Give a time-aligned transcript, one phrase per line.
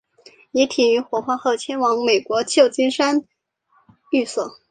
[0.51, 3.23] 遗体于火化后迁往美国旧金山
[4.11, 4.57] 寓所。